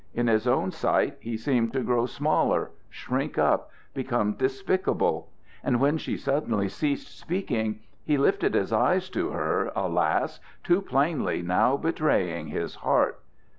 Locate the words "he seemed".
1.19-1.73